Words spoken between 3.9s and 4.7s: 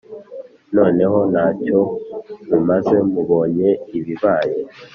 ibibaye